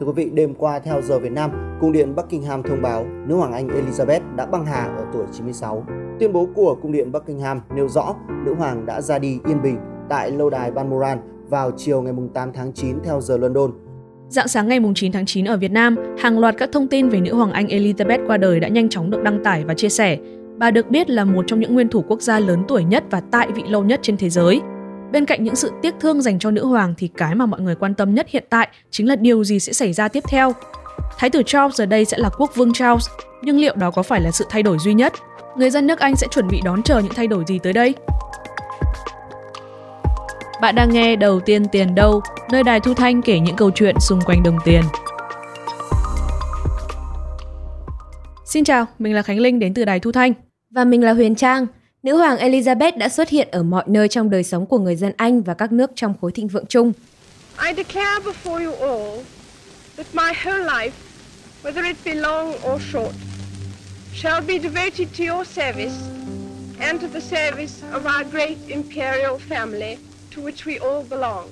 Thưa 0.00 0.06
quý 0.06 0.12
vị, 0.16 0.30
đêm 0.34 0.54
qua 0.54 0.78
theo 0.78 1.02
giờ 1.02 1.18
Việt 1.18 1.32
Nam, 1.32 1.50
Cung 1.80 1.92
điện 1.92 2.14
Buckingham 2.14 2.62
thông 2.62 2.82
báo 2.82 3.06
nữ 3.26 3.34
hoàng 3.34 3.52
Anh 3.52 3.68
Elizabeth 3.68 4.36
đã 4.36 4.46
băng 4.46 4.66
hà 4.66 4.84
ở 4.96 5.04
tuổi 5.12 5.24
96. 5.32 5.84
Tuyên 6.20 6.32
bố 6.32 6.48
của 6.54 6.76
Cung 6.82 6.92
điện 6.92 7.12
Buckingham 7.12 7.60
nêu 7.74 7.88
rõ 7.88 8.14
nữ 8.44 8.54
hoàng 8.54 8.86
đã 8.86 9.00
ra 9.00 9.18
đi 9.18 9.38
yên 9.48 9.62
bình 9.62 9.76
tại 10.08 10.30
lâu 10.30 10.50
đài 10.50 10.70
Balmoral 10.70 11.18
vào 11.48 11.70
chiều 11.76 12.02
ngày 12.02 12.14
8 12.34 12.52
tháng 12.52 12.72
9 12.72 12.96
theo 13.04 13.20
giờ 13.20 13.36
London. 13.36 13.70
Dạng 14.28 14.48
sáng 14.48 14.68
ngày 14.68 14.80
9 14.94 15.12
tháng 15.12 15.26
9 15.26 15.44
ở 15.44 15.56
Việt 15.56 15.72
Nam, 15.72 15.96
hàng 16.18 16.38
loạt 16.38 16.54
các 16.58 16.68
thông 16.72 16.88
tin 16.88 17.08
về 17.08 17.20
nữ 17.20 17.34
hoàng 17.34 17.52
Anh 17.52 17.66
Elizabeth 17.66 18.26
qua 18.26 18.36
đời 18.36 18.60
đã 18.60 18.68
nhanh 18.68 18.88
chóng 18.88 19.10
được 19.10 19.22
đăng 19.22 19.44
tải 19.44 19.64
và 19.64 19.74
chia 19.74 19.88
sẻ. 19.88 20.18
Bà 20.58 20.70
được 20.70 20.90
biết 20.90 21.10
là 21.10 21.24
một 21.24 21.44
trong 21.46 21.60
những 21.60 21.74
nguyên 21.74 21.88
thủ 21.88 22.04
quốc 22.08 22.22
gia 22.22 22.38
lớn 22.38 22.62
tuổi 22.68 22.84
nhất 22.84 23.04
và 23.10 23.22
tại 23.30 23.48
vị 23.54 23.62
lâu 23.68 23.84
nhất 23.84 24.00
trên 24.02 24.16
thế 24.16 24.30
giới. 24.30 24.60
Bên 25.12 25.26
cạnh 25.26 25.44
những 25.44 25.56
sự 25.56 25.72
tiếc 25.82 25.94
thương 26.00 26.22
dành 26.22 26.38
cho 26.38 26.50
nữ 26.50 26.66
hoàng 26.66 26.94
thì 26.98 27.08
cái 27.08 27.34
mà 27.34 27.46
mọi 27.46 27.60
người 27.60 27.74
quan 27.74 27.94
tâm 27.94 28.14
nhất 28.14 28.26
hiện 28.30 28.44
tại 28.50 28.68
chính 28.90 29.08
là 29.08 29.16
điều 29.16 29.44
gì 29.44 29.60
sẽ 29.60 29.72
xảy 29.72 29.92
ra 29.92 30.08
tiếp 30.08 30.24
theo. 30.28 30.52
Thái 31.18 31.30
tử 31.30 31.42
Charles 31.46 31.76
giờ 31.76 31.86
đây 31.86 32.04
sẽ 32.04 32.18
là 32.18 32.30
quốc 32.38 32.56
vương 32.56 32.72
Charles, 32.72 33.08
nhưng 33.42 33.58
liệu 33.58 33.74
đó 33.74 33.90
có 33.90 34.02
phải 34.02 34.20
là 34.20 34.30
sự 34.30 34.46
thay 34.50 34.62
đổi 34.62 34.78
duy 34.78 34.94
nhất? 34.94 35.12
Người 35.56 35.70
dân 35.70 35.86
nước 35.86 35.98
Anh 35.98 36.16
sẽ 36.16 36.26
chuẩn 36.30 36.48
bị 36.48 36.60
đón 36.64 36.82
chờ 36.82 36.98
những 36.98 37.14
thay 37.14 37.26
đổi 37.26 37.44
gì 37.46 37.58
tới 37.58 37.72
đây? 37.72 37.94
Bạn 40.60 40.74
đang 40.74 40.90
nghe 40.92 41.16
Đầu 41.16 41.40
tiên 41.40 41.66
tiền 41.72 41.94
đâu, 41.94 42.20
nơi 42.50 42.62
đài 42.62 42.80
Thu 42.80 42.94
Thanh 42.94 43.22
kể 43.22 43.38
những 43.38 43.56
câu 43.56 43.70
chuyện 43.70 43.94
xung 44.00 44.20
quanh 44.20 44.42
đồng 44.42 44.58
tiền. 44.64 44.82
Xin 48.44 48.64
chào, 48.64 48.86
mình 48.98 49.14
là 49.14 49.22
Khánh 49.22 49.40
Linh 49.40 49.58
đến 49.58 49.74
từ 49.74 49.84
đài 49.84 50.00
Thu 50.00 50.12
Thanh. 50.12 50.32
Và 50.70 50.84
mình 50.84 51.04
là 51.04 51.12
Huyền 51.12 51.34
Trang. 51.34 51.66
Nữ 52.06 52.16
hoàng 52.16 52.36
Elizabeth 52.38 52.98
đã 52.98 53.08
xuất 53.08 53.28
hiện 53.28 53.48
ở 53.52 53.62
mọi 53.62 53.84
nơi 53.86 54.08
trong 54.08 54.30
đời 54.30 54.42
sống 54.42 54.66
của 54.66 54.78
người 54.78 54.96
dân 54.96 55.12
Anh 55.16 55.42
và 55.42 55.54
các 55.54 55.72
nước 55.72 55.90
trong 55.94 56.14
khối 56.20 56.32
thịnh 56.32 56.48
vượng 56.48 56.66
chung. 56.66 56.92
I 57.66 57.74
declare 57.76 58.24
before 58.24 58.64
you 58.64 58.72
all 58.72 59.20
that 59.96 60.06
my 60.12 60.32
whole 60.44 60.64
life, 60.64 60.90
whether 61.62 61.84
it 61.84 61.96
be 62.04 62.14
long 62.14 62.48
or 62.48 62.82
short, 62.92 63.14
shall 64.14 64.40
be 64.46 64.58
devoted 64.58 65.08
to 65.18 65.34
your 65.34 65.48
service 65.48 65.94
and 66.80 67.02
to 67.02 67.08
the 67.08 67.20
service 67.20 67.72
of 67.92 68.04
our 68.04 68.26
great 68.32 68.56
imperial 68.68 69.38
family 69.48 69.96
to 70.36 70.42
which 70.42 70.66
we 70.66 70.90
all 70.90 71.06
belong. 71.10 71.44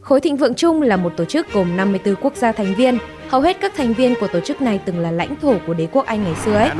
Khối 0.00 0.20
Thịnh 0.20 0.36
Vượng 0.36 0.54
Chung 0.54 0.82
là 0.82 0.96
một 0.96 1.12
tổ 1.16 1.24
chức 1.24 1.52
gồm 1.52 1.76
54 1.76 2.14
quốc 2.22 2.36
gia 2.36 2.52
thành 2.52 2.74
viên. 2.74 2.98
Hầu 3.32 3.40
hết 3.40 3.60
các 3.60 3.72
thành 3.76 3.94
viên 3.94 4.14
của 4.20 4.28
tổ 4.32 4.40
chức 4.40 4.60
này 4.60 4.80
từng 4.84 4.98
là 4.98 5.10
lãnh 5.10 5.36
thổ 5.40 5.54
của 5.66 5.74
đế 5.74 5.86
quốc 5.92 6.06
Anh 6.06 6.24
ngày 6.24 6.34
xưa 6.44 6.54
ấy. 6.54 6.70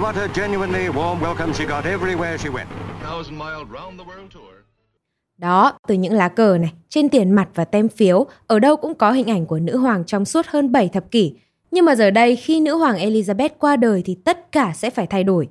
Đó, 5.38 5.78
từ 5.88 5.94
những 5.94 6.12
lá 6.12 6.28
cờ 6.28 6.58
này, 6.58 6.72
trên 6.88 7.08
tiền 7.08 7.30
mặt 7.30 7.48
và 7.54 7.64
tem 7.64 7.88
phiếu, 7.88 8.26
ở 8.46 8.58
đâu 8.58 8.76
cũng 8.76 8.94
có 8.94 9.12
hình 9.12 9.30
ảnh 9.30 9.46
của 9.46 9.58
nữ 9.58 9.76
hoàng 9.76 10.04
trong 10.04 10.24
suốt 10.24 10.46
hơn 10.46 10.72
7 10.72 10.88
thập 10.88 11.10
kỷ. 11.10 11.34
Nhưng 11.70 11.84
mà 11.84 11.94
giờ 11.94 12.10
đây 12.10 12.36
khi 12.36 12.60
nữ 12.60 12.76
hoàng 12.76 12.96
Elizabeth 12.96 13.50
qua 13.58 13.76
đời 13.76 14.02
thì 14.04 14.14
tất 14.24 14.52
cả 14.52 14.72
sẽ 14.74 14.90
phải 14.90 15.06
thay 15.06 15.24
đổi. 15.24 15.48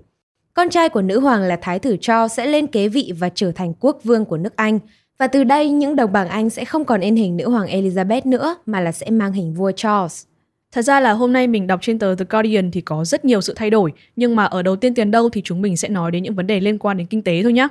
Con 0.54 0.70
trai 0.70 0.90
của 0.90 1.02
nữ 1.02 1.20
hoàng 1.20 1.42
là 1.42 1.56
Thái 1.62 1.80
tử 1.80 1.98
Charles 2.02 2.38
sẽ 2.38 2.46
lên 2.46 2.68
kế 2.68 2.88
vị 2.88 3.12
và 3.20 3.30
trở 3.36 3.52
thành 3.52 3.74
quốc 3.80 4.00
vương 4.04 4.26
của 4.26 4.38
nước 4.38 4.56
Anh. 4.56 4.80
Và 5.20 5.28
từ 5.28 5.44
đây 5.44 5.70
những 5.70 5.96
đồng 5.96 6.12
bảng 6.12 6.30
Anh 6.30 6.50
sẽ 6.50 6.66
không 6.66 6.86
còn 6.86 7.02
in 7.02 7.16
hình 7.16 7.38
nữ 7.38 7.50
hoàng 7.50 7.68
Elizabeth 7.68 8.22
nữa 8.26 8.56
mà 8.66 8.80
là 8.80 8.92
sẽ 8.92 9.10
mang 9.10 9.34
hình 9.34 9.54
vua 9.54 9.72
Charles. 9.72 10.31
Thật 10.72 10.82
ra 10.82 11.00
là 11.00 11.12
hôm 11.12 11.34
nay 11.34 11.48
mình 11.48 11.68
đọc 11.68 11.80
trên 11.82 12.00
tờ 12.00 12.16
The 12.16 12.26
Guardian 12.30 12.72
thì 12.72 12.82
có 12.82 13.06
rất 13.06 13.26
nhiều 13.26 13.42
sự 13.42 13.54
thay 13.56 13.70
đổi, 13.70 13.92
nhưng 14.16 14.36
mà 14.36 14.46
ở 14.46 14.62
đầu 14.62 14.76
tiên 14.76 14.94
tiền 14.94 15.12
đâu 15.12 15.30
thì 15.30 15.42
chúng 15.42 15.62
mình 15.62 15.78
sẽ 15.78 15.90
nói 15.90 16.12
đến 16.12 16.24
những 16.24 16.36
vấn 16.36 16.48
đề 16.48 16.60
liên 16.60 16.78
quan 16.78 16.98
đến 16.98 17.08
kinh 17.08 17.22
tế 17.22 17.44
thôi 17.44 17.54
nhé. 17.54 17.68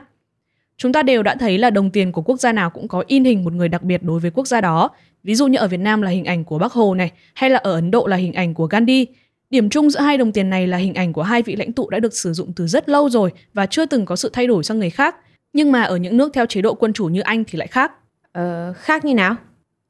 Chúng 0.76 0.92
ta 0.92 1.02
đều 1.02 1.22
đã 1.22 1.34
thấy 1.34 1.58
là 1.58 1.70
đồng 1.70 1.90
tiền 1.90 2.12
của 2.12 2.22
quốc 2.22 2.40
gia 2.40 2.52
nào 2.52 2.70
cũng 2.70 2.88
có 2.88 3.04
in 3.06 3.24
hình 3.24 3.44
một 3.44 3.52
người 3.52 3.68
đặc 3.68 3.82
biệt 3.82 4.02
đối 4.02 4.20
với 4.20 4.30
quốc 4.30 4.46
gia 4.46 4.60
đó. 4.60 4.90
Ví 5.22 5.34
dụ 5.34 5.46
như 5.46 5.58
ở 5.58 5.68
Việt 5.68 5.80
Nam 5.80 6.02
là 6.02 6.10
hình 6.10 6.24
ảnh 6.24 6.44
của 6.44 6.58
Bác 6.58 6.72
Hồ 6.72 6.94
này, 6.94 7.12
hay 7.34 7.50
là 7.50 7.58
ở 7.58 7.72
Ấn 7.72 7.90
Độ 7.90 8.06
là 8.06 8.16
hình 8.16 8.32
ảnh 8.32 8.54
của 8.54 8.66
Gandhi. 8.66 9.06
Điểm 9.50 9.70
chung 9.70 9.90
giữa 9.90 10.00
hai 10.00 10.18
đồng 10.18 10.32
tiền 10.32 10.50
này 10.50 10.66
là 10.66 10.76
hình 10.76 10.94
ảnh 10.94 11.12
của 11.12 11.22
hai 11.22 11.42
vị 11.42 11.56
lãnh 11.56 11.72
tụ 11.72 11.90
đã 11.90 11.98
được 11.98 12.14
sử 12.14 12.32
dụng 12.32 12.52
từ 12.56 12.66
rất 12.66 12.88
lâu 12.88 13.08
rồi 13.08 13.30
và 13.54 13.66
chưa 13.66 13.86
từng 13.86 14.04
có 14.04 14.16
sự 14.16 14.30
thay 14.32 14.46
đổi 14.46 14.64
sang 14.64 14.78
người 14.78 14.90
khác. 14.90 15.16
Nhưng 15.52 15.72
mà 15.72 15.82
ở 15.82 15.96
những 15.96 16.16
nước 16.16 16.32
theo 16.32 16.46
chế 16.46 16.62
độ 16.62 16.74
quân 16.74 16.92
chủ 16.92 17.06
như 17.06 17.20
Anh 17.20 17.44
thì 17.44 17.58
lại 17.58 17.68
khác. 17.68 17.92
Ờ, 18.32 18.72
khác 18.76 19.04
như 19.04 19.14
nào? 19.14 19.36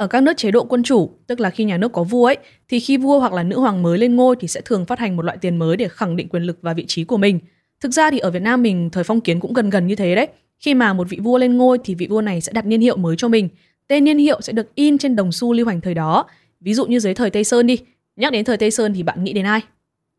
Ở 0.00 0.06
các 0.06 0.22
nước 0.22 0.36
chế 0.36 0.50
độ 0.50 0.64
quân 0.64 0.82
chủ, 0.82 1.10
tức 1.26 1.40
là 1.40 1.50
khi 1.50 1.64
nhà 1.64 1.76
nước 1.78 1.92
có 1.92 2.04
vua 2.04 2.26
ấy, 2.26 2.36
thì 2.68 2.80
khi 2.80 2.96
vua 2.96 3.18
hoặc 3.18 3.32
là 3.32 3.42
nữ 3.42 3.58
hoàng 3.58 3.82
mới 3.82 3.98
lên 3.98 4.16
ngôi 4.16 4.36
thì 4.40 4.48
sẽ 4.48 4.60
thường 4.64 4.86
phát 4.86 4.98
hành 4.98 5.16
một 5.16 5.24
loại 5.24 5.38
tiền 5.40 5.56
mới 5.56 5.76
để 5.76 5.88
khẳng 5.88 6.16
định 6.16 6.28
quyền 6.28 6.42
lực 6.42 6.58
và 6.62 6.72
vị 6.72 6.84
trí 6.88 7.04
của 7.04 7.16
mình. 7.16 7.38
Thực 7.80 7.92
ra 7.92 8.10
thì 8.10 8.18
ở 8.18 8.30
Việt 8.30 8.42
Nam 8.42 8.62
mình 8.62 8.90
thời 8.90 9.04
phong 9.04 9.20
kiến 9.20 9.40
cũng 9.40 9.52
gần 9.52 9.70
gần 9.70 9.86
như 9.86 9.96
thế 9.96 10.14
đấy. 10.14 10.28
Khi 10.58 10.74
mà 10.74 10.92
một 10.92 11.08
vị 11.08 11.18
vua 11.22 11.38
lên 11.38 11.56
ngôi 11.56 11.78
thì 11.84 11.94
vị 11.94 12.06
vua 12.06 12.20
này 12.20 12.40
sẽ 12.40 12.52
đặt 12.52 12.66
niên 12.66 12.80
hiệu 12.80 12.96
mới 12.96 13.16
cho 13.16 13.28
mình. 13.28 13.48
Tên 13.88 14.04
niên 14.04 14.18
hiệu 14.18 14.40
sẽ 14.40 14.52
được 14.52 14.74
in 14.74 14.98
trên 14.98 15.16
đồng 15.16 15.32
xu 15.32 15.52
lưu 15.52 15.66
hành 15.66 15.80
thời 15.80 15.94
đó. 15.94 16.26
Ví 16.60 16.74
dụ 16.74 16.86
như 16.86 16.98
dưới 17.00 17.14
thời 17.14 17.30
Tây 17.30 17.44
Sơn 17.44 17.66
đi. 17.66 17.78
Nhắc 18.16 18.32
đến 18.32 18.44
thời 18.44 18.56
Tây 18.56 18.70
Sơn 18.70 18.94
thì 18.94 19.02
bạn 19.02 19.24
nghĩ 19.24 19.32
đến 19.32 19.44
ai? 19.44 19.60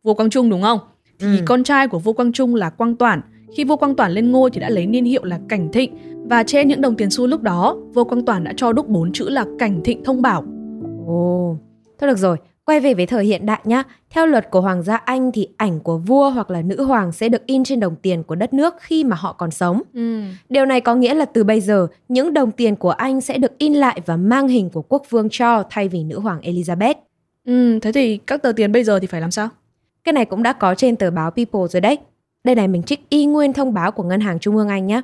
Vua 0.04 0.14
Quang 0.14 0.30
Trung 0.30 0.50
đúng 0.50 0.62
không? 0.62 0.80
Thì 1.20 1.38
ừ. 1.38 1.44
con 1.46 1.64
trai 1.64 1.88
của 1.88 2.00
vua 2.00 2.14
Quang 2.14 2.32
Trung 2.32 2.56
là 2.56 2.70
Quang 2.70 2.96
Toản. 2.96 3.22
Khi 3.56 3.64
vua 3.64 3.76
Quang 3.76 3.96
Toản 3.96 4.12
lên 4.12 4.32
ngôi 4.32 4.50
thì 4.52 4.60
đã 4.60 4.70
lấy 4.70 4.88
niên 4.88 5.06
hiệu 5.06 5.24
là 5.24 5.40
Cảnh 5.50 5.70
Thịnh 5.72 5.96
và 6.30 6.44
trên 6.44 6.68
những 6.68 6.82
đồng 6.82 6.96
tiền 6.96 7.10
xu 7.10 7.28
lúc 7.28 7.42
đó, 7.42 7.78
vua 7.94 8.04
Quang 8.04 8.26
Toản 8.26 8.44
đã 8.44 8.54
cho 8.58 8.74
đúc 8.74 8.88
bốn 8.88 9.12
chữ 9.12 9.30
là 9.30 9.46
Cảnh 9.60 9.82
Thịnh 9.84 10.04
Thông 10.04 10.22
Bảo. 10.22 10.44
Ồ, 11.08 11.56
thôi 12.00 12.10
được 12.10 12.18
rồi, 12.18 12.38
quay 12.66 12.80
về 12.80 12.94
với 12.94 13.06
thời 13.06 13.26
hiện 13.26 13.46
đại 13.46 13.60
nhá. 13.64 13.84
Theo 14.10 14.26
luật 14.26 14.52
của 14.52 14.62
Hoàng 14.62 14.84
gia 14.84 14.96
Anh 14.96 15.32
thì 15.32 15.48
ảnh 15.58 15.80
của 15.80 15.98
vua 15.98 16.30
hoặc 16.30 16.52
là 16.52 16.62
nữ 16.62 16.84
hoàng 16.84 17.12
sẽ 17.12 17.30
được 17.30 17.46
in 17.46 17.64
trên 17.64 17.80
đồng 17.80 17.96
tiền 17.96 18.24
của 18.24 18.36
đất 18.36 18.54
nước 18.54 18.74
khi 18.80 19.04
mà 19.04 19.16
họ 19.16 19.34
còn 19.34 19.52
sống. 19.52 19.82
Ừ. 19.94 20.22
Điều 20.50 20.66
này 20.66 20.82
có 20.82 20.96
nghĩa 20.96 21.14
là 21.14 21.26
từ 21.26 21.44
bây 21.44 21.62
giờ, 21.62 21.88
những 22.08 22.34
đồng 22.34 22.52
tiền 22.52 22.76
của 22.76 22.90
Anh 22.90 23.22
sẽ 23.22 23.38
được 23.38 23.58
in 23.58 23.74
lại 23.74 24.02
và 24.06 24.18
mang 24.18 24.48
hình 24.48 24.70
của 24.70 24.82
quốc 24.82 25.04
vương 25.10 25.28
Charles 25.32 25.68
thay 25.70 25.88
vì 25.88 26.04
nữ 26.04 26.20
hoàng 26.20 26.42
Elizabeth. 26.42 26.96
Ừ, 27.46 27.80
thế 27.80 27.92
thì 27.92 28.18
các 28.18 28.42
tờ 28.42 28.52
tiền 28.52 28.72
bây 28.72 28.84
giờ 28.84 29.00
thì 29.00 29.08
phải 29.08 29.22
làm 29.22 29.32
sao? 29.32 29.50
Cái 30.04 30.14
này 30.14 30.26
cũng 30.26 30.44
đã 30.44 30.54
có 30.54 30.76
trên 30.76 30.96
tờ 30.96 31.12
báo 31.12 31.32
People 31.32 31.68
rồi 31.70 31.82
đấy. 31.82 31.98
Đây 32.44 32.56
này 32.56 32.68
mình 32.68 32.84
trích 32.84 33.10
y 33.10 33.26
nguyên 33.26 33.54
thông 33.54 33.74
báo 33.74 33.92
của 33.92 34.04
Ngân 34.04 34.22
hàng 34.22 34.40
Trung 34.40 34.58
ương 34.58 34.70
Anh 34.70 34.88
nhé. 34.88 35.02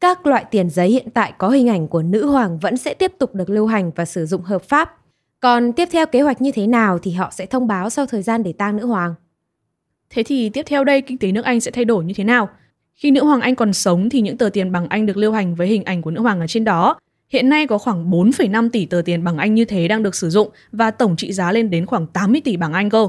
Các 0.00 0.26
loại 0.26 0.44
tiền 0.50 0.70
giấy 0.70 0.88
hiện 0.88 1.10
tại 1.14 1.32
có 1.38 1.48
hình 1.48 1.68
ảnh 1.68 1.88
của 1.88 2.02
nữ 2.02 2.26
hoàng 2.26 2.58
vẫn 2.58 2.76
sẽ 2.76 2.94
tiếp 2.94 3.12
tục 3.18 3.34
được 3.34 3.50
lưu 3.50 3.66
hành 3.66 3.90
và 3.96 4.04
sử 4.04 4.26
dụng 4.26 4.42
hợp 4.42 4.62
pháp. 4.62 4.96
Còn 5.40 5.72
tiếp 5.72 5.88
theo 5.92 6.06
kế 6.06 6.20
hoạch 6.20 6.42
như 6.42 6.52
thế 6.52 6.66
nào 6.66 6.98
thì 6.98 7.10
họ 7.12 7.30
sẽ 7.32 7.46
thông 7.46 7.66
báo 7.66 7.90
sau 7.90 8.06
thời 8.06 8.22
gian 8.22 8.42
để 8.42 8.52
tang 8.52 8.76
nữ 8.76 8.86
hoàng. 8.86 9.14
Thế 10.10 10.22
thì 10.22 10.48
tiếp 10.48 10.62
theo 10.66 10.84
đây 10.84 11.00
kinh 11.00 11.18
tế 11.18 11.32
nước 11.32 11.44
Anh 11.44 11.60
sẽ 11.60 11.70
thay 11.70 11.84
đổi 11.84 12.04
như 12.04 12.14
thế 12.14 12.24
nào? 12.24 12.48
Khi 12.94 13.10
nữ 13.10 13.24
hoàng 13.24 13.40
Anh 13.40 13.54
còn 13.54 13.72
sống 13.72 14.10
thì 14.10 14.20
những 14.20 14.38
tờ 14.38 14.48
tiền 14.52 14.72
bằng 14.72 14.88
Anh 14.88 15.06
được 15.06 15.16
lưu 15.16 15.32
hành 15.32 15.54
với 15.54 15.66
hình 15.66 15.84
ảnh 15.84 16.02
của 16.02 16.10
nữ 16.10 16.20
hoàng 16.20 16.40
ở 16.40 16.46
trên 16.46 16.64
đó. 16.64 16.98
Hiện 17.28 17.48
nay 17.48 17.66
có 17.66 17.78
khoảng 17.78 18.10
4,5 18.10 18.70
tỷ 18.70 18.86
tờ 18.86 19.02
tiền 19.04 19.24
bằng 19.24 19.38
Anh 19.38 19.54
như 19.54 19.64
thế 19.64 19.88
đang 19.88 20.02
được 20.02 20.14
sử 20.14 20.30
dụng 20.30 20.48
và 20.72 20.90
tổng 20.90 21.16
trị 21.16 21.32
giá 21.32 21.52
lên 21.52 21.70
đến 21.70 21.86
khoảng 21.86 22.06
80 22.06 22.40
tỷ 22.44 22.56
bảng 22.56 22.72
Anh 22.72 22.90
cơ. 22.90 23.08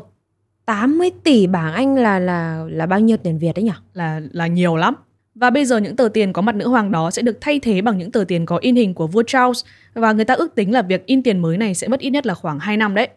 80 0.65 1.11
tỷ 1.23 1.47
bảng 1.47 1.73
Anh 1.73 1.95
là 1.95 2.19
là 2.19 2.65
là 2.69 2.85
bao 2.85 2.99
nhiêu 2.99 3.17
tiền 3.17 3.37
Việt 3.37 3.55
đấy 3.55 3.63
nhỉ? 3.63 3.71
Là 3.93 4.21
là 4.31 4.47
nhiều 4.47 4.75
lắm. 4.75 4.95
Và 5.35 5.49
bây 5.49 5.65
giờ 5.65 5.77
những 5.77 5.95
tờ 5.95 6.09
tiền 6.13 6.33
có 6.33 6.41
mặt 6.41 6.55
nữ 6.55 6.67
hoàng 6.67 6.91
đó 6.91 7.11
sẽ 7.11 7.21
được 7.21 7.37
thay 7.41 7.59
thế 7.59 7.81
bằng 7.81 7.97
những 7.97 8.11
tờ 8.11 8.23
tiền 8.27 8.45
có 8.45 8.57
in 8.57 8.75
hình 8.75 8.93
của 8.93 9.07
vua 9.07 9.23
Charles 9.27 9.65
và 9.93 10.11
người 10.11 10.25
ta 10.25 10.33
ước 10.33 10.55
tính 10.55 10.73
là 10.73 10.81
việc 10.81 11.05
in 11.05 11.23
tiền 11.23 11.39
mới 11.39 11.57
này 11.57 11.75
sẽ 11.75 11.87
mất 11.87 11.99
ít 11.99 12.09
nhất 12.09 12.25
là 12.25 12.33
khoảng 12.33 12.59
2 12.59 12.77
năm 12.77 12.95
đấy. 12.95 13.07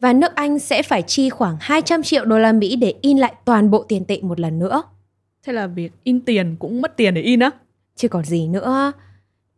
Và 0.00 0.12
nước 0.12 0.34
Anh 0.34 0.58
sẽ 0.58 0.82
phải 0.82 1.02
chi 1.02 1.30
khoảng 1.30 1.56
200 1.60 2.02
triệu 2.02 2.24
đô 2.24 2.38
la 2.38 2.52
Mỹ 2.52 2.76
để 2.76 2.94
in 3.00 3.18
lại 3.18 3.34
toàn 3.44 3.70
bộ 3.70 3.82
tiền 3.82 4.04
tệ 4.04 4.18
một 4.22 4.40
lần 4.40 4.58
nữa. 4.58 4.82
Thế 5.46 5.52
là 5.52 5.66
việc 5.66 5.92
in 6.02 6.20
tiền 6.20 6.56
cũng 6.58 6.82
mất 6.82 6.96
tiền 6.96 7.14
để 7.14 7.22
in 7.22 7.40
á? 7.40 7.50
Chứ 7.96 8.08
còn 8.08 8.24
gì 8.24 8.48
nữa. 8.48 8.92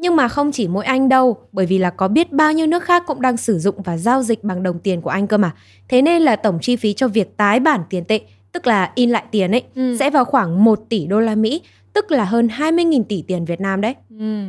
Nhưng 0.05 0.17
mà 0.17 0.29
không 0.29 0.53
chỉ 0.53 0.69
mỗi 0.69 0.85
Anh 0.85 1.09
đâu, 1.09 1.37
bởi 1.53 1.67
vì 1.67 1.79
là 1.79 1.91
có 1.91 2.09
biết 2.09 2.33
bao 2.33 2.53
nhiêu 2.53 2.67
nước 2.67 2.85
khác 2.85 3.03
cũng 3.07 3.21
đang 3.21 3.37
sử 3.37 3.59
dụng 3.59 3.83
và 3.83 3.97
giao 3.97 4.23
dịch 4.23 4.45
bằng 4.45 4.63
đồng 4.63 4.79
tiền 4.79 5.01
của 5.01 5.11
Anh 5.11 5.27
cơ 5.27 5.39
mà. 5.39 5.51
Thế 5.89 6.03
nên 6.03 6.23
là 6.23 6.37
tổng 6.37 6.59
chi 6.63 6.77
phí 6.77 6.93
cho 6.93 7.09
việc 7.09 7.37
tái 7.37 7.61
bản 7.61 7.81
tiền 7.91 8.05
tệ, 8.05 8.21
tức 8.53 8.67
là 8.67 8.93
in 8.95 9.11
lại 9.11 9.25
tiền 9.31 9.51
ấy, 9.51 9.63
ừ. 9.75 9.97
sẽ 9.99 10.11
vào 10.11 10.25
khoảng 10.25 10.65
1 10.65 10.81
tỷ 10.89 11.07
đô 11.07 11.21
la 11.21 11.35
Mỹ, 11.35 11.63
tức 11.93 12.13
là 12.13 12.25
hơn 12.25 12.47
20.000 12.47 13.05
tỷ 13.05 13.23
tiền 13.23 13.45
Việt 13.45 13.61
Nam 13.61 13.81
đấy. 13.81 13.95
Ừ. 14.19 14.45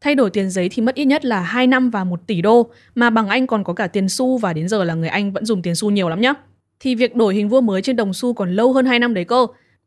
Thay 0.00 0.14
đổi 0.14 0.30
tiền 0.30 0.50
giấy 0.50 0.68
thì 0.72 0.82
mất 0.82 0.94
ít 0.94 1.04
nhất 1.04 1.24
là 1.24 1.40
2 1.40 1.66
năm 1.66 1.90
và 1.90 2.04
1 2.04 2.20
tỷ 2.26 2.42
đô, 2.42 2.70
mà 2.94 3.10
bằng 3.10 3.28
Anh 3.28 3.46
còn 3.46 3.64
có 3.64 3.72
cả 3.72 3.86
tiền 3.86 4.08
xu 4.08 4.38
và 4.38 4.52
đến 4.52 4.68
giờ 4.68 4.84
là 4.84 4.94
người 4.94 5.08
Anh 5.08 5.32
vẫn 5.32 5.44
dùng 5.44 5.62
tiền 5.62 5.74
xu 5.74 5.90
nhiều 5.90 6.08
lắm 6.08 6.20
nhá. 6.20 6.34
Thì 6.80 6.94
việc 6.94 7.16
đổi 7.16 7.34
hình 7.34 7.48
vua 7.48 7.60
mới 7.60 7.82
trên 7.82 7.96
đồng 7.96 8.14
xu 8.14 8.34
còn 8.34 8.56
lâu 8.56 8.72
hơn 8.72 8.86
2 8.86 8.98
năm 8.98 9.14
đấy 9.14 9.24
cơ. 9.24 9.46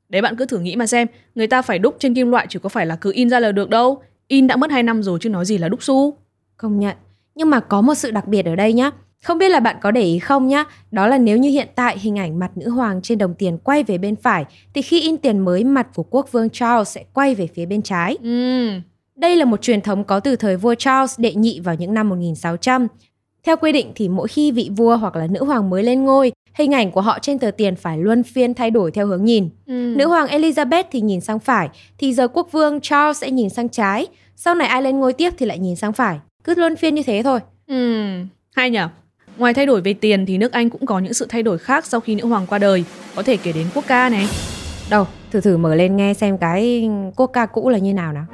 Đấy 0.10 0.22
bạn 0.22 0.36
cứ 0.36 0.46
thử 0.46 0.60
nghĩ 0.60 0.76
mà 0.76 0.88
xem, 0.88 1.08
người 1.36 1.48
ta 1.48 1.62
phải 1.62 1.80
đúc 1.80 1.96
trên 2.00 2.14
kim 2.14 2.32
loại 2.32 2.46
chứ 2.50 2.60
có 2.60 2.70
phải 2.70 2.86
là 2.86 2.96
cứ 2.96 3.12
in 3.14 3.30
ra 3.30 3.40
là 3.40 3.52
được 3.52 3.70
đâu. 3.70 4.02
In 4.28 4.48
đã 4.48 4.56
mất 4.56 4.72
2 4.72 4.84
năm 4.84 5.04
rồi 5.04 5.20
chứ 5.22 5.30
nói 5.30 5.46
gì 5.46 5.58
là 5.58 5.70
đúc 5.70 5.84
xu. 5.84 6.18
Công 6.58 6.80
nhận. 6.80 6.98
Nhưng 7.36 7.50
mà 7.50 7.60
có 7.60 7.82
một 7.82 7.96
sự 7.96 8.12
đặc 8.12 8.28
biệt 8.28 8.46
ở 8.46 8.56
đây 8.56 8.74
nhá. 8.74 8.92
Không 9.24 9.38
biết 9.38 9.50
là 9.50 9.60
bạn 9.60 9.76
có 9.82 9.92
để 9.92 10.02
ý 10.02 10.20
không 10.20 10.48
nhá, 10.48 10.64
đó 10.92 11.08
là 11.08 11.18
nếu 11.18 11.38
như 11.38 11.50
hiện 11.50 11.68
tại 11.76 12.00
hình 12.00 12.20
ảnh 12.20 12.40
mặt 12.40 12.58
nữ 12.58 12.70
hoàng 12.70 13.02
trên 13.02 13.18
đồng 13.18 13.34
tiền 13.34 13.58
quay 13.58 13.84
về 13.84 13.98
bên 13.98 14.16
phải 14.16 14.46
thì 14.74 14.82
khi 14.82 15.02
in 15.02 15.18
tiền 15.18 15.40
mới 15.40 15.64
mặt 15.64 15.88
của 15.96 16.04
quốc 16.04 16.32
vương 16.32 16.50
Charles 16.50 16.96
sẽ 16.96 17.04
quay 17.14 17.36
về 17.36 17.48
phía 17.48 17.66
bên 17.66 17.82
trái. 17.82 18.18
Ừ. 18.24 18.70
Đây 19.16 19.36
là 19.36 19.46
một 19.46 19.62
truyền 19.62 19.82
thống 19.82 20.04
có 20.04 20.20
từ 20.20 20.36
thời 20.36 20.58
vua 20.58 20.76
Charles 20.76 21.20
đệ 21.20 21.34
nhị 21.34 21.60
vào 21.60 21.76
những 21.76 21.94
năm 21.94 22.10
1600. 22.10 22.88
Theo 23.44 23.58
quy 23.58 23.72
định 23.72 23.92
thì 23.96 24.10
mỗi 24.10 24.28
khi 24.28 24.52
vị 24.52 24.70
vua 24.76 24.98
hoặc 24.98 25.16
là 25.16 25.28
nữ 25.28 25.44
hoàng 25.44 25.70
mới 25.70 25.84
lên 25.84 26.04
ngôi, 26.04 26.32
hình 26.54 26.72
ảnh 26.72 26.92
của 26.92 27.02
họ 27.02 27.20
trên 27.20 27.40
tờ 27.40 27.52
tiền 27.52 27.76
phải 27.76 27.98
luân 27.98 28.24
phiên 28.24 28.54
thay 28.54 28.72
đổi 28.72 28.92
theo 28.92 29.08
hướng 29.08 29.26
nhìn. 29.26 29.50
Ừ. 29.68 29.94
Nữ 29.98 30.08
hoàng 30.08 30.28
Elizabeth 30.28 30.84
thì 30.92 31.02
nhìn 31.02 31.22
sang 31.22 31.40
phải, 31.40 31.70
thì 31.98 32.14
giờ 32.14 32.28
quốc 32.28 32.52
vương 32.52 32.82
Charles 32.82 33.22
sẽ 33.22 33.32
nhìn 33.32 33.50
sang 33.50 33.70
trái. 33.70 34.08
Sau 34.36 34.56
này 34.56 34.68
ai 34.68 34.82
lên 34.82 35.00
ngôi 35.00 35.14
tiếp 35.14 35.34
thì 35.38 35.46
lại 35.46 35.60
nhìn 35.60 35.76
sang 35.76 35.94
phải. 35.94 36.20
Cứ 36.44 36.54
luân 36.58 36.76
phiên 36.76 36.96
như 36.96 37.04
thế 37.04 37.22
thôi. 37.24 37.40
Ừ, 37.68 38.08
hay 38.56 38.70
nhỉ? 38.70 38.80
Ngoài 39.38 39.54
thay 39.54 39.66
đổi 39.66 39.82
về 39.82 39.94
tiền 39.94 40.26
thì 40.26 40.38
nước 40.38 40.52
Anh 40.52 40.70
cũng 40.70 40.86
có 40.86 41.00
những 41.00 41.14
sự 41.14 41.26
thay 41.30 41.44
đổi 41.44 41.58
khác 41.58 41.86
sau 41.86 42.00
khi 42.00 42.16
nữ 42.16 42.26
hoàng 42.26 42.48
qua 42.48 42.58
đời, 42.60 42.84
có 43.16 43.24
thể 43.24 43.38
kể 43.38 43.52
đến 43.52 43.68
quốc 43.76 43.84
ca 43.88 44.10
này. 44.10 44.28
Đâu, 44.90 45.08
thử 45.32 45.42
thử 45.42 45.58
mở 45.58 45.76
lên 45.76 45.98
nghe 45.98 46.14
xem 46.14 46.38
cái 46.38 46.90
quốc 47.16 47.28
ca 47.34 47.46
cũ 47.46 47.70
là 47.70 47.78
như 47.78 47.94
nào 47.94 48.14
nào. 48.14 48.26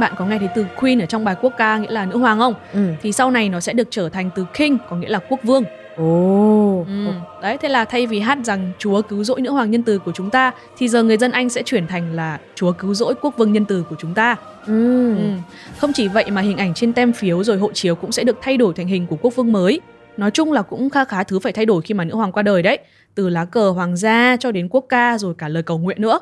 Bạn 0.00 0.12
có 0.16 0.26
nghe 0.26 0.38
thấy 0.38 0.48
từ 0.54 0.66
Queen 0.80 0.98
ở 0.98 1.06
trong 1.06 1.24
bài 1.24 1.36
quốc 1.42 1.52
ca 1.58 1.78
nghĩa 1.78 1.90
là 1.90 2.06
nữ 2.06 2.18
hoàng 2.18 2.38
không? 2.38 2.54
Ừ. 2.72 2.80
Thì 3.02 3.12
sau 3.12 3.30
này 3.30 3.48
nó 3.48 3.60
sẽ 3.60 3.72
được 3.72 3.88
trở 3.90 4.08
thành 4.08 4.30
từ 4.34 4.46
King 4.54 4.78
có 4.90 4.96
nghĩa 4.96 5.08
là 5.08 5.18
quốc 5.28 5.40
vương. 5.42 5.64
Ồ. 5.96 6.84
Ừ. 6.86 7.06
Đấy, 7.42 7.58
thế 7.58 7.68
là 7.68 7.84
thay 7.84 8.06
vì 8.06 8.20
hát 8.20 8.38
rằng 8.44 8.72
Chúa 8.78 9.02
cứu 9.02 9.24
rỗi 9.24 9.40
nữ 9.40 9.50
hoàng 9.50 9.70
nhân 9.70 9.82
từ 9.82 9.98
của 9.98 10.12
chúng 10.14 10.30
ta 10.30 10.52
thì 10.78 10.88
giờ 10.88 11.02
người 11.02 11.16
dân 11.16 11.30
Anh 11.30 11.48
sẽ 11.48 11.62
chuyển 11.62 11.86
thành 11.86 12.14
là 12.14 12.38
Chúa 12.54 12.72
cứu 12.72 12.94
rỗi 12.94 13.14
quốc 13.22 13.34
vương 13.36 13.52
nhân 13.52 13.64
từ 13.64 13.84
của 13.90 13.96
chúng 13.98 14.14
ta. 14.14 14.36
Ừ. 14.66 15.16
Ừ. 15.16 15.30
Không 15.78 15.92
chỉ 15.92 16.08
vậy 16.08 16.24
mà 16.30 16.40
hình 16.40 16.56
ảnh 16.56 16.74
trên 16.74 16.92
tem 16.92 17.12
phiếu 17.12 17.44
rồi 17.44 17.58
hộ 17.58 17.72
chiếu 17.72 17.94
cũng 17.94 18.12
sẽ 18.12 18.24
được 18.24 18.38
thay 18.42 18.56
đổi 18.56 18.74
thành 18.74 18.86
hình 18.86 19.06
của 19.06 19.16
quốc 19.22 19.36
vương 19.36 19.52
mới. 19.52 19.80
Nói 20.16 20.30
chung 20.30 20.52
là 20.52 20.62
cũng 20.62 20.90
khá 20.90 21.04
khá 21.04 21.24
thứ 21.24 21.38
phải 21.38 21.52
thay 21.52 21.66
đổi 21.66 21.82
khi 21.82 21.94
mà 21.94 22.04
nữ 22.04 22.14
hoàng 22.14 22.32
qua 22.32 22.42
đời 22.42 22.62
đấy. 22.62 22.78
Từ 23.14 23.28
lá 23.28 23.44
cờ 23.44 23.70
hoàng 23.70 23.96
gia 23.96 24.36
cho 24.40 24.52
đến 24.52 24.68
quốc 24.70 24.84
ca 24.88 25.18
rồi 25.18 25.34
cả 25.38 25.48
lời 25.48 25.62
cầu 25.62 25.78
nguyện 25.78 26.00
nữa. 26.00 26.20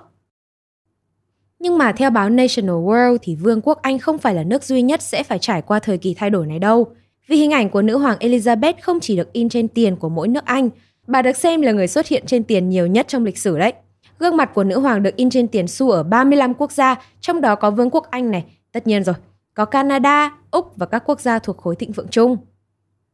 Nhưng 1.59 1.79
mà 1.79 1.93
theo 1.93 2.11
báo 2.11 2.31
National 2.31 2.77
World 2.77 3.19
thì 3.23 3.35
Vương 3.35 3.61
quốc 3.61 3.83
Anh 3.83 3.99
không 3.99 4.19
phải 4.19 4.35
là 4.35 4.43
nước 4.43 4.65
duy 4.65 4.83
nhất 4.83 5.03
sẽ 5.03 5.23
phải 5.23 5.39
trải 5.39 5.63
qua 5.63 5.79
thời 5.79 5.99
kỳ 5.99 6.15
thay 6.15 6.31
đổi 6.31 6.47
này 6.47 6.59
đâu. 6.59 6.87
Vì 7.29 7.37
hình 7.37 7.51
ảnh 7.51 7.71
của 7.71 7.83
nữ 7.83 7.99
hoàng 7.99 8.19
Elizabeth 8.21 8.75
không 8.83 9.01
chỉ 9.01 9.17
được 9.17 9.33
in 9.33 9.49
trên 9.49 9.69
tiền 9.69 9.97
của 9.97 10.09
mỗi 10.09 10.29
nước 10.29 10.45
Anh, 10.45 10.71
bà 11.07 11.23
được 11.23 11.37
xem 11.37 11.61
là 11.61 11.73
người 11.73 11.89
xuất 11.89 12.09
hiện 12.09 12.25
trên 12.27 12.45
tiền 12.45 12.69
nhiều 12.69 12.87
nhất 12.87 13.09
trong 13.09 13.25
lịch 13.25 13.39
sử 13.39 13.59
đấy. 13.59 13.73
Gương 14.19 14.37
mặt 14.37 14.51
của 14.55 14.65
nữ 14.65 14.81
hoàng 14.81 15.03
được 15.03 15.17
in 15.17 15.31
trên 15.31 15.49
tiền 15.49 15.69
xu 15.69 15.91
ở 15.91 16.03
35 16.03 16.55
quốc 16.55 16.73
gia, 16.73 16.95
trong 17.21 17.41
đó 17.41 17.55
có 17.55 17.71
Vương 17.71 17.91
quốc 17.91 18.11
Anh 18.11 18.31
này, 18.31 18.45
tất 18.73 18.87
nhiên 18.87 19.05
rồi, 19.05 19.15
có 19.55 19.65
Canada, 19.65 20.39
Úc 20.51 20.77
và 20.77 20.87
các 20.87 21.03
quốc 21.07 21.21
gia 21.21 21.39
thuộc 21.39 21.57
khối 21.57 21.77
thịnh 21.77 21.93
vượng 21.93 22.09
chung. 22.11 22.37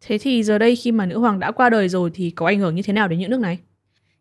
Thế 0.06 0.18
thì 0.18 0.42
giờ 0.42 0.58
đây 0.58 0.76
khi 0.76 0.92
mà 0.92 1.06
nữ 1.06 1.18
hoàng 1.18 1.38
đã 1.38 1.50
qua 1.50 1.70
đời 1.70 1.88
rồi 1.88 2.10
thì 2.14 2.30
có 2.30 2.46
ảnh 2.46 2.58
hưởng 2.58 2.74
như 2.74 2.82
thế 2.82 2.92
nào 2.92 3.08
đến 3.08 3.18
những 3.18 3.30
nước 3.30 3.40
này? 3.40 3.58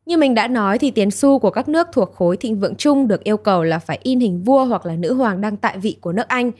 Như 0.05 0.17
mình 0.17 0.33
đã 0.33 0.47
nói 0.47 0.77
thì 0.77 0.91
tiền 0.91 1.11
xu 1.11 1.39
của 1.39 1.49
các 1.49 1.69
nước 1.69 1.87
thuộc 1.93 2.15
khối 2.15 2.37
thịnh 2.37 2.59
vượng 2.59 2.75
chung 2.75 3.07
được 3.07 3.23
yêu 3.23 3.37
cầu 3.37 3.63
là 3.63 3.79
phải 3.79 3.99
in 4.03 4.19
hình 4.19 4.43
vua 4.43 4.65
hoặc 4.65 4.85
là 4.85 4.95
nữ 4.95 5.13
hoàng 5.13 5.41
đang 5.41 5.57
tại 5.57 5.77
vị 5.77 5.97
của 6.01 6.11
nước 6.11 6.27
Anh. 6.27 6.51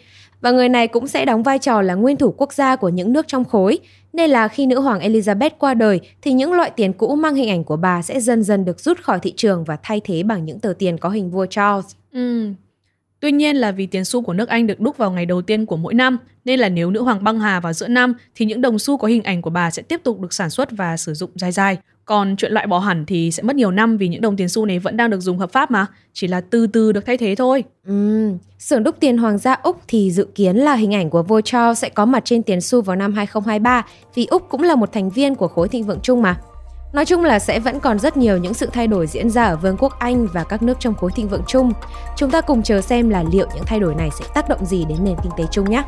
Và 0.42 0.52
người 0.52 0.70
này 0.70 0.88
cũng 0.88 1.08
sẽ 1.08 1.26
đóng 1.26 1.44
vai 1.44 1.60
trò 1.60 1.82
là 1.82 1.94
nguyên 1.94 2.18
thủ 2.18 2.34
quốc 2.38 2.54
gia 2.54 2.76
của 2.76 2.90
những 2.90 3.14
nước 3.14 3.28
trong 3.28 3.46
khối. 3.46 3.80
Nên 4.14 4.30
là 4.30 4.48
khi 4.48 4.66
nữ 4.66 4.80
hoàng 4.80 5.00
Elizabeth 5.00 5.50
qua 5.58 5.74
đời 5.74 6.00
thì 6.22 6.34
những 6.34 6.54
loại 6.54 6.72
tiền 6.76 6.94
cũ 6.94 7.16
mang 7.16 7.36
hình 7.36 7.50
ảnh 7.50 7.64
của 7.64 7.78
bà 7.78 8.02
sẽ 8.02 8.20
dần 8.20 8.44
dần 8.44 8.66
được 8.66 8.80
rút 8.80 9.02
khỏi 9.02 9.20
thị 9.20 9.34
trường 9.38 9.64
và 9.64 9.78
thay 9.84 10.02
thế 10.04 10.24
bằng 10.24 10.46
những 10.46 10.60
tờ 10.60 10.74
tiền 10.80 10.98
có 10.98 11.10
hình 11.10 11.32
vua 11.32 11.46
Charles. 11.46 11.86
Ừ. 12.14 12.50
Tuy 13.20 13.32
nhiên 13.32 13.56
là 13.56 13.72
vì 13.72 13.86
tiền 13.86 14.06
xu 14.06 14.22
của 14.22 14.34
nước 14.34 14.50
Anh 14.50 14.68
được 14.68 14.80
đúc 14.80 14.98
vào 14.98 15.12
ngày 15.12 15.26
đầu 15.26 15.42
tiên 15.42 15.66
của 15.66 15.78
mỗi 15.78 15.94
năm, 15.94 16.18
nên 16.46 16.60
là 16.60 16.70
nếu 16.70 16.92
nữ 16.92 17.04
hoàng 17.04 17.24
băng 17.24 17.40
hà 17.40 17.60
vào 17.60 17.74
giữa 17.74 17.88
năm 17.88 18.14
thì 18.36 18.46
những 18.46 18.62
đồng 18.62 18.80
xu 18.80 18.98
có 18.98 19.08
hình 19.08 19.24
ảnh 19.24 19.42
của 19.42 19.50
bà 19.50 19.72
sẽ 19.72 19.82
tiếp 19.82 20.02
tục 20.04 20.20
được 20.20 20.34
sản 20.34 20.50
xuất 20.50 20.72
và 20.72 20.98
sử 20.98 21.14
dụng 21.14 21.32
dài 21.36 21.52
dài. 21.52 21.78
Còn 22.06 22.36
chuyện 22.36 22.52
loại 22.52 22.68
bỏ 22.68 22.80
hẳn 22.80 23.06
thì 23.06 23.32
sẽ 23.32 23.44
mất 23.44 23.56
nhiều 23.56 23.72
năm 23.72 23.98
vì 23.98 24.08
những 24.08 24.22
đồng 24.22 24.38
tiền 24.38 24.50
xu 24.50 24.66
này 24.66 24.80
vẫn 24.80 24.98
đang 24.98 25.10
được 25.10 25.20
dùng 25.20 25.38
hợp 25.38 25.52
pháp 25.52 25.72
mà, 25.72 25.86
chỉ 26.14 26.28
là 26.28 26.42
từ 26.42 26.68
từ 26.68 26.92
được 26.92 27.06
thay 27.06 27.18
thế 27.18 27.36
thôi. 27.36 27.64
Ừm, 27.88 28.38
xưởng 28.60 28.84
đúc 28.84 28.96
tiền 29.00 29.18
Hoàng 29.18 29.38
gia 29.38 29.54
Úc 29.54 29.82
thì 29.88 30.12
dự 30.12 30.28
kiến 30.36 30.56
là 30.56 30.76
hình 30.76 30.94
ảnh 30.94 31.10
của 31.10 31.24
vua 31.24 31.42
Charles 31.42 31.82
sẽ 31.82 31.90
có 31.90 32.06
mặt 32.06 32.26
trên 32.26 32.44
tiền 32.44 32.62
xu 32.62 32.82
vào 32.82 32.96
năm 32.96 33.14
2023 33.14 33.86
vì 34.16 34.26
Úc 34.26 34.50
cũng 34.50 34.64
là 34.64 34.76
một 34.76 34.92
thành 34.92 35.10
viên 35.10 35.36
của 35.36 35.48
khối 35.48 35.68
thịnh 35.68 35.84
vượng 35.84 36.00
chung 36.04 36.22
mà. 36.22 36.38
Nói 36.94 37.06
chung 37.06 37.24
là 37.24 37.40
sẽ 37.40 37.60
vẫn 37.60 37.80
còn 37.80 38.00
rất 38.00 38.18
nhiều 38.18 38.38
những 38.38 38.54
sự 38.54 38.70
thay 38.74 38.88
đổi 38.88 39.08
diễn 39.08 39.30
ra 39.30 39.44
ở 39.44 39.56
Vương 39.56 39.78
quốc 39.80 40.00
Anh 40.00 40.28
và 40.34 40.44
các 40.44 40.62
nước 40.62 40.78
trong 40.80 40.96
khối 40.96 41.12
thịnh 41.16 41.28
vượng 41.28 41.44
chung. 41.48 41.72
Chúng 42.18 42.32
ta 42.32 42.42
cùng 42.42 42.64
chờ 42.64 42.82
xem 42.82 43.10
là 43.10 43.24
liệu 43.32 43.48
những 43.56 43.66
thay 43.66 43.80
đổi 43.80 43.96
này 43.96 44.10
sẽ 44.20 44.26
tác 44.34 44.50
động 44.50 44.66
gì 44.66 44.86
đến 44.90 44.98
nền 45.04 45.16
kinh 45.24 45.32
tế 45.38 45.44
chung 45.52 45.70
nhé. 45.70 45.84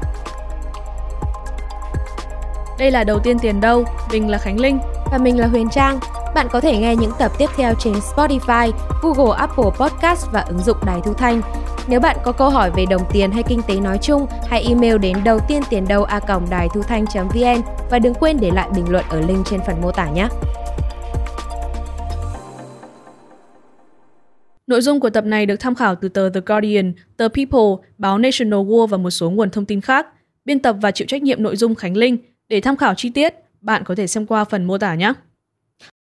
Đây 2.80 2.92
là 2.92 3.04
đầu 3.04 3.20
tiên 3.20 3.40
tiền 3.40 3.62
đâu, 3.62 3.84
mình 4.12 4.30
là 4.30 4.38
Khánh 4.38 4.60
Linh. 4.60 4.80
Và 5.16 5.24
mình 5.24 5.40
là 5.40 5.48
Huyền 5.48 5.68
Trang. 5.72 6.00
Bạn 6.36 6.48
có 6.52 6.62
thể 6.62 6.78
nghe 6.78 6.96
những 6.96 7.12
tập 7.20 7.32
tiếp 7.38 7.50
theo 7.58 7.74
trên 7.80 7.94
Spotify, 7.94 8.72
Google, 9.02 9.38
Apple 9.38 9.66
Podcast 9.80 10.26
và 10.32 10.42
ứng 10.42 10.60
dụng 10.60 10.78
Đài 10.86 11.00
Thu 11.06 11.14
Thanh. 11.14 11.42
Nếu 11.88 12.00
bạn 12.00 12.18
có 12.24 12.32
câu 12.32 12.50
hỏi 12.50 12.72
về 12.76 12.86
đồng 12.90 13.02
tiền 13.14 13.32
hay 13.32 13.44
kinh 13.44 13.62
tế 13.68 13.80
nói 13.80 13.98
chung, 14.02 14.26
hãy 14.48 14.66
email 14.70 14.98
đến 14.98 15.18
đầu 15.26 15.40
tiên 15.48 15.62
tiền 15.70 15.86
đầu 15.90 16.04
a 16.04 16.20
còng 16.20 16.50
đài 16.50 16.68
thu 16.74 16.82
thanh.vn 16.82 17.62
và 17.92 18.00
đừng 18.00 18.14
quên 18.14 18.38
để 18.42 18.52
lại 18.52 18.70
bình 18.76 18.86
luận 18.90 19.06
ở 19.10 19.22
link 19.28 19.46
trên 19.46 19.60
phần 19.68 19.82
mô 19.82 19.92
tả 19.92 20.10
nhé. 20.10 20.28
Nội 24.68 24.82
dung 24.82 25.00
của 25.00 25.10
tập 25.10 25.26
này 25.26 25.46
được 25.46 25.60
tham 25.60 25.76
khảo 25.76 25.96
từ 25.96 26.10
tờ 26.10 26.30
The 26.30 26.42
Guardian, 26.46 26.94
tờ 27.18 27.28
People, 27.28 27.88
báo 27.98 28.18
National 28.18 28.60
World 28.60 28.88
và 28.88 28.98
một 28.98 29.12
số 29.12 29.30
nguồn 29.30 29.50
thông 29.50 29.66
tin 29.66 29.82
khác. 29.82 30.08
Biên 30.46 30.60
tập 30.60 30.76
và 30.82 30.92
chịu 30.92 31.08
trách 31.08 31.24
nhiệm 31.24 31.44
nội 31.44 31.56
dung 31.56 31.76
Khánh 31.76 31.98
Linh. 31.98 32.18
Để 32.50 32.62
tham 32.62 32.76
khảo 32.76 32.94
chi 32.98 33.10
tiết, 33.10 33.34
bạn 33.66 33.84
có 33.86 33.96
thể 33.96 34.08
xem 34.08 34.26
qua 34.26 34.46
phần 34.46 34.64
mô 34.64 34.78
tả 34.78 34.96
nhé. 34.96 35.14